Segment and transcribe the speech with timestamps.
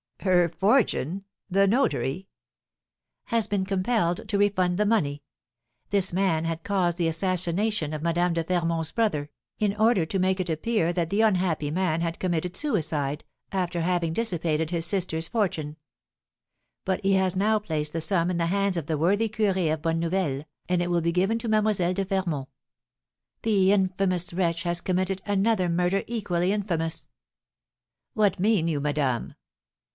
[0.21, 1.25] "Her fortune!
[1.49, 2.27] The notary"
[3.25, 5.23] "Has been compelled to refund the money.
[5.91, 9.29] This man had caused the assassination of Madame de Fermont's brother,
[9.59, 14.13] in order to make it appear that the unhappy man had committed suicide, after having
[14.13, 15.75] dissipated his sister's fortune;
[16.85, 19.83] but he has now placed the sum in the hands of the worthy curé of
[19.83, 21.73] Bonne Nouvelle, and it will be given to Mlle.
[21.93, 22.49] de Fermont.
[23.43, 27.11] The infamous wretch has committed another murder equally infamous!"
[28.13, 29.35] "What mean you, madame?"